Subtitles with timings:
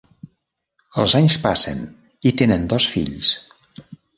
[1.03, 1.83] Els anys passen,
[2.31, 3.35] i tenen dos fills.